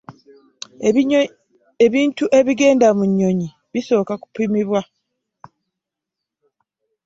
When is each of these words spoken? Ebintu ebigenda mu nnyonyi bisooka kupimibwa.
Ebintu 1.85 2.25
ebigenda 2.39 2.87
mu 2.97 3.03
nnyonyi 3.09 3.47
bisooka 3.73 4.13
kupimibwa. 4.21 4.81